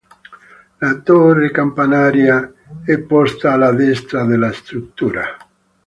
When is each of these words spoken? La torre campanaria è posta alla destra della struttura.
La 0.79 0.97
torre 1.03 1.51
campanaria 1.51 2.51
è 2.83 2.97
posta 3.01 3.53
alla 3.53 3.71
destra 3.71 4.25
della 4.25 4.51
struttura. 4.51 5.37